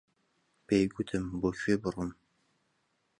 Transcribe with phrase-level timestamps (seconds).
[0.67, 2.11] پێی گوتم بۆ کوێ بڕۆم.